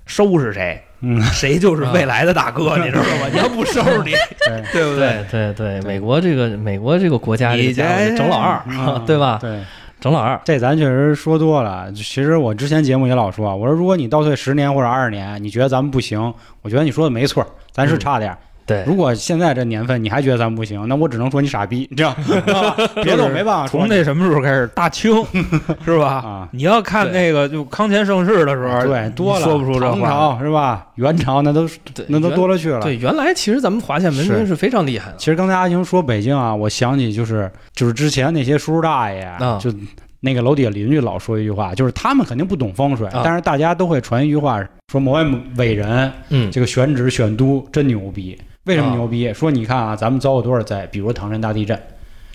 [0.07, 3.27] 收拾谁，嗯， 谁就是未来的大哥，你知道吗？
[3.31, 4.11] 你要不收拾你，
[4.45, 5.25] 对 对不对？
[5.31, 7.85] 对对对，美国这个美国这个国家这你家
[8.17, 9.37] 整老二， 嗯对吧？
[9.39, 9.61] 对，
[9.99, 11.91] 整老二，这咱确实说多了。
[11.93, 18.37] 其实我之前节目也老说，我说如果你倒退十年或者二十年，你觉得咱们不行，我觉得你说的没错，咱是差点儿。
[18.65, 22.75] 对，如果现在这年份你还觉得咱们不行，那我只能说你傻逼，你知道吗？
[23.03, 24.67] 别的我没办法说从那什么时候开始？
[24.75, 25.13] 大清
[25.83, 26.07] 是吧？
[26.07, 26.49] 啊。
[26.51, 29.91] 你要看那个就康乾盛世的时候，对，多了，说不出这。
[30.01, 30.87] 朝是吧？
[30.95, 31.67] 元朝那都
[32.07, 32.79] 那都多了去了。
[32.81, 35.17] 对，原来其实咱们华夏文明是是非常厉害的。
[35.17, 39.73] 其实刚才阿星说北京啊，我想起就是就是之前那些叔叔大爷，啊就
[40.19, 45.25] 那个楼底下邻居老说一句话，就是他们肯定不懂风水，啊但是大家都会传一句话，说某位
[45.57, 48.37] 伟人嗯，这个选址选都真牛逼。
[48.65, 49.33] 为什么啊牛逼？
[49.33, 51.81] 说你看啊，咱们遭过多少灾，比如唐山大地震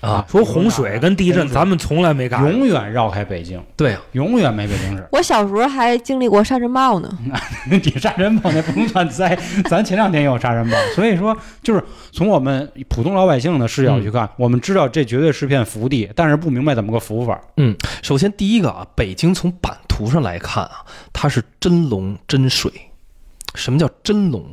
[0.01, 2.51] 啊，说洪水跟地震，咱们从来没干过。
[2.51, 5.07] 永远绕开北京，对啊，永远没北京市。
[5.13, 7.09] 我小时候还经历过沙尘暴呢。
[7.71, 9.39] 你沙尘暴那不能算灾，
[9.71, 17.41] 咱前两天也有沙尘暴，所以说就是从我们普通老百姓的视角去看，我们知道这绝对是片福地，但是不明白怎么个福法。
[17.57, 22.71] 嗯首先第一个啊，北京从版图上来看啊，它是真龙真水。
[23.55, 24.45] 什么叫真龙？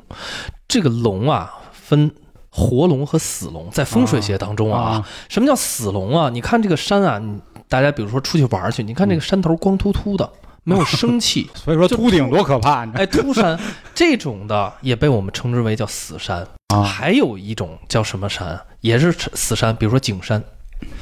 [0.66, 1.52] 这个龙啊，
[1.84, 2.10] 分
[2.50, 6.30] 活龙和死龙，在风水学当中啊，啊，什么叫死龙啊？
[6.30, 10.30] 你看这个山啊，你大家比如说出去玩去，你看这个山头光秃秃的，
[10.64, 13.60] 没有生气，所以说秃顶多可怕，哎，秃山
[13.94, 16.48] 这种的也被我们称之为叫死山。
[16.74, 16.82] 啊？
[16.82, 20.42] 还有一种叫什么山，也是死山，比如说景山。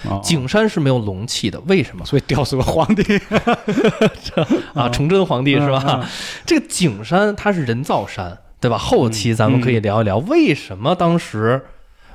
[0.07, 2.05] 啊，景山是没有龙气的，为什么？
[2.05, 3.19] 所以吊死个皇帝
[4.75, 5.83] 啊，崇祯皇帝是吧？
[5.87, 6.07] 嗯嗯
[6.45, 8.77] 这个景山它是人造山，对吧？
[8.77, 11.61] 后期咱们可以聊一聊，为什么当时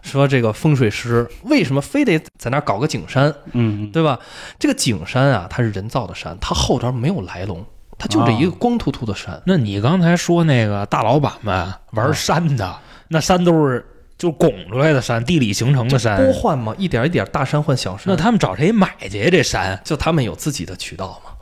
[0.02, 4.18] 说这个风水师为什么非得在那儿搞个景山，嗯，对吧？
[4.58, 7.66] 这个景山啊，它是人造的山，它后边没有来龙，
[7.98, 9.42] 它就这一个光秃秃的山。
[9.44, 12.78] 那你刚才说那个大老板们玩山的，
[13.08, 13.84] 那山都是
[14.16, 16.32] 就拱出来的山，地理形成的山多。
[16.32, 18.04] 换嘛，一点一点大山换小山。
[18.06, 19.28] 那他们找谁买去呀？
[19.30, 21.32] 这山，就他们有自己的渠道嘛。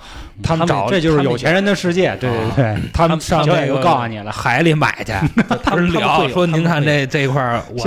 [0.43, 5.13] 他们找这就是有钱人的世界，对对对，他们上小野就那个告诉你了，海里买去，
[5.63, 7.79] 他们聊说您看这这一块儿我们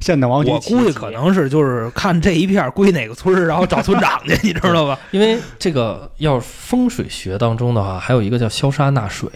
[0.00, 4.98] 现等王我估计可能是就是看这一片归哪个村，然后找村长去， 你知道吧？
[5.12, 9.28] 因为这个要风水学当中的话，还有一个叫消沙纳水，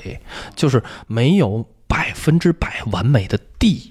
[0.55, 3.90] 就是没有百分之百完美的地。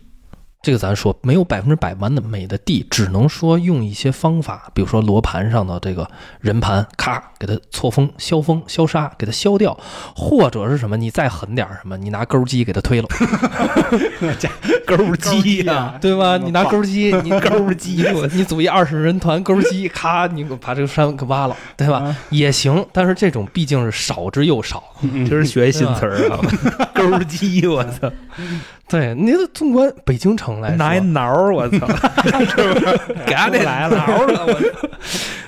[0.61, 6.05] 这个咱说没有百分之百完美的地，只能说用一些方法，比如说罗盘上的这个
[6.41, 9.77] 人盘，咔给它错峰、消峰、消沙，给它消掉，
[10.13, 13.07] 或者是什么，你再狠点什么，你拿钩机给它推了，
[14.85, 16.35] 钩机呀， 对吧？
[16.37, 22.13] 你拿钩机， 你钩机，你组一二十人团钩机，咔，你给我把这个山给挖了，对吧？
[22.31, 24.83] 也行，但是这种毕竟是少之又少。
[25.29, 26.39] 这是学一新词儿啊，
[26.93, 28.11] 钩机，我操，
[28.87, 31.87] 对，你得纵观北京城来说，拿一挠，我操，
[32.45, 32.99] 是不是？
[33.25, 34.89] 给俺这来了挠儿了，我操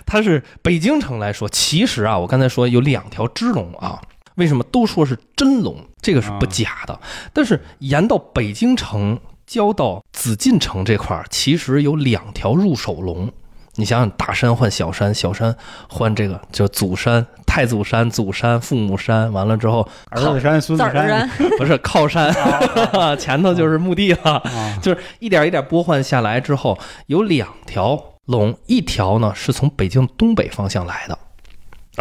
[0.06, 4.02] 它是北京城来说，其实啊，我刚才说有两条支龙啊，
[4.36, 5.78] 为什么都说是真龙？
[6.02, 7.00] 这个是不假的。
[7.34, 13.32] 但是沿到北京城交到紫禁城这块儿，其实有两条入手龙。
[13.76, 15.56] 你想想，大山换小山，小山
[15.88, 22.34] 换这个就祖山、太祖山、祖山、父母山，完了之后儿子山、孙子山啊， 不是靠山，
[23.18, 24.34] 前头就是墓地了。
[24.34, 31.18] 啊， 就是一点一点拨换下来之后，有两条龙，一条呢是从北京东北方向来的，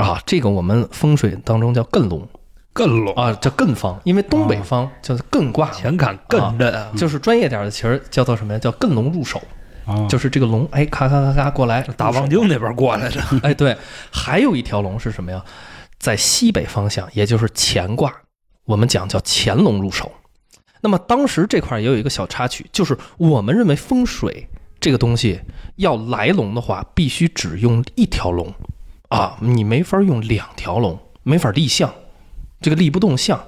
[0.02, 2.26] 啊，这个我们风水当中叫艮龙
[2.74, 8.58] 艮龙啊，叫艮方，因为东北方叫做艮卦，前坎艮震啊，就是专业点的词儿叫做什么呀？
[8.58, 9.40] 叫艮龙入手，
[9.90, 13.76] 啊就是这个龙，哎，咔咔咔咔过来，大望京那边过来的， 哎，对，
[14.10, 15.44] 还有一条龙是什么呀？
[15.98, 18.14] 在西北方向，也就是乾卦，
[18.64, 20.10] 我们讲叫乾龙入手。
[20.80, 24.48] 那么当时这块儿也有一个小插曲，就是我们认为风水
[24.80, 25.40] 这个东西
[25.76, 28.50] 要来龙的话，必须只用一条龙
[29.08, 31.92] 啊，你没法用两条龙，没法立项，
[32.62, 33.38] 这个立不动项。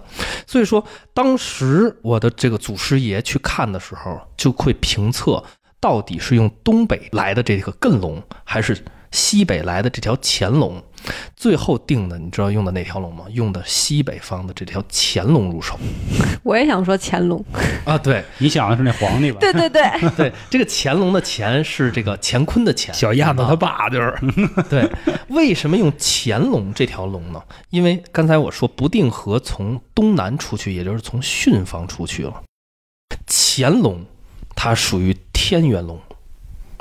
[0.46, 0.84] 所以说，
[1.14, 5.42] 当时我的这个祖师爷去看的时候，就会评测
[5.82, 10.80] 到底是用东北来的这个艮龙，还是西北来的这条乾龙。
[11.36, 13.24] 最后定的，你知道用的哪条龙吗？
[13.32, 15.76] 用的西北方的这条乾龙入手
[16.44, 17.44] 我也想说乾隆。
[17.84, 17.98] 啊！
[17.98, 19.38] 对你想的是那皇帝吧？
[19.40, 19.82] 对对对，
[20.16, 24.16] 对，这个乾隆的乾是这个乾坤的乾，小燕子他啊爸就是
[24.70, 24.88] 对，
[25.26, 27.42] 为什么用乾隆这条龙呢？
[27.70, 32.40] 因为刚才我说不定河从东南出去，也就是从巽方出去了。
[33.26, 34.04] 乾隆
[34.54, 35.16] 它属于
[35.52, 36.00] 天元龙，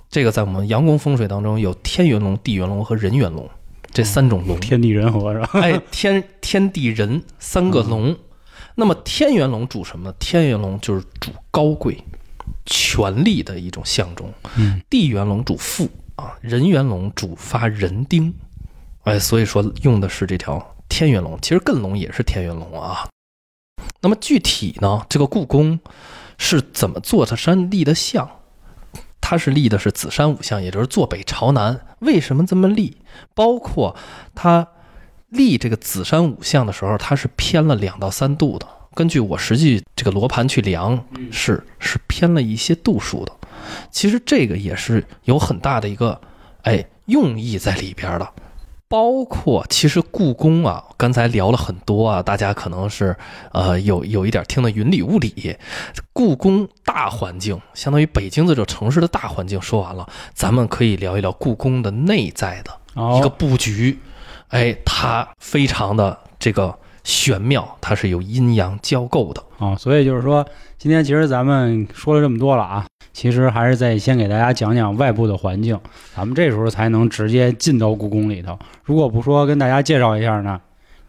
[0.09, 3.49] 这个在我们阳宫风水当中有天元龙、地元龙和人元龙
[3.91, 4.57] 这三种龙。
[4.61, 5.49] 天地人和是吧？
[5.55, 8.15] 哎，天天地人三个龙。
[8.75, 10.15] 那么天元龙主什么呢？
[10.17, 12.01] 天元龙就是主高贵、
[12.65, 14.25] 权力的一种象征。
[14.55, 18.33] 嗯，地元龙主富啊，人元龙主发人丁。
[19.03, 21.37] 哎，所以说用的是这条天元龙。
[21.41, 23.09] 其实艮龙也是天元龙啊。
[23.99, 25.77] 那么具体呢，这个故宫
[26.37, 28.31] 是怎么做它山地的像？
[29.21, 31.79] 它是立的是子山五象，也就是坐北朝南。
[31.99, 32.97] 为什么这么立？
[33.33, 33.95] 包括
[34.35, 34.67] 它
[35.29, 38.67] 立这个子山五象的时候，它是偏了两到三度的。
[38.93, 43.31] 根据我实际这个罗盘去量，是是偏了一些度数的。
[43.89, 46.19] 其实这个也是有很大的一个
[46.63, 48.27] 哎用意在里边的。
[48.91, 53.15] 包括其实故宫啊，刚才聊了很多啊，大家可能是
[53.53, 55.55] 呃有有一点听得云里雾里。
[56.11, 62.71] 故宫大环境相当于北京这座城市的大环境说完了，咱们可以聊一聊故宫的内在的
[63.15, 63.97] 一个哦，布局，
[64.49, 69.41] 哎，它非常的这个玄妙，它是有阴阳交构的。
[69.57, 70.45] 啊，所以就是说，
[70.77, 75.79] 今天其实咱们说了这么多了啊，其实还是再先给大家讲讲外部的环境，
[76.15, 78.57] 咱们这时候才能直接进到故宫里头。
[78.83, 80.59] 如果不说跟大家介绍一下呢，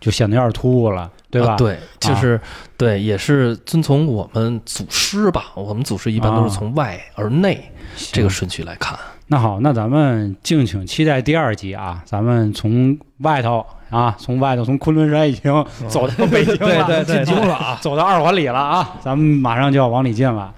[0.00, 1.52] 就显得有点突兀了，对吧？
[1.52, 2.40] 啊对，就是、
[2.76, 5.52] 对，也是遵从我们祖师吧。
[5.54, 7.54] 我们祖师一般都是从外而内
[7.94, 8.98] 行这个顺序来看。
[9.28, 12.02] 那好，那咱们敬请期待第二集啊！
[12.04, 18.96] 咱们从外头啊，从外头从昆仑山已经走到北京了， 对对对进京了啊，走到二环里了啊！
[19.00, 20.52] 咱们马上就要往里进了。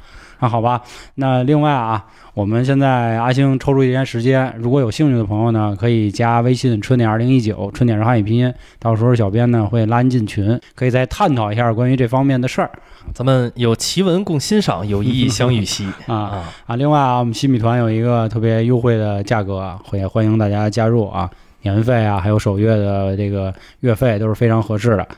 [0.45, 0.83] 那好吧，
[1.15, 12.71] 那另外啊，我们现在阿星抽出一天时间，如果有兴趣的朋友呢，可以加微信“春点二零一九”，春点是汉语拼音，到时候小编呢会拉您进群，可以再探讨一下关于这方面的事儿
[13.15, 16.15] 咱们有奇文共欣赏，有意义相与兮 啊。
[16.15, 16.53] 啊！
[16.67, 21.31] 啊，另外啊，我们新米团有一个特别优惠的价格啊，也欢迎大家加入啊，
[21.63, 25.09] 年费啊，还有首月的这个月费都是非常合适的。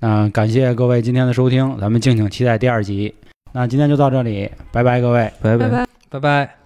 [0.00, 3.14] 那感谢各位今天的收听，咱们敬请期待第二集。
[3.52, 5.30] 那今天就到这里，拜拜，各位。
[5.42, 5.86] 拜拜拜。
[6.08, 6.61] 拜拜。